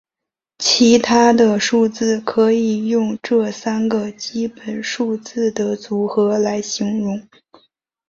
[0.57, 7.21] 其他的数字可以用这三个基本数字的组合来形容。